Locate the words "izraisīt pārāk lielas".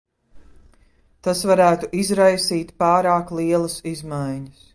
2.05-3.79